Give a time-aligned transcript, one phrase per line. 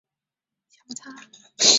[0.67, 1.65] 时常发生小摩擦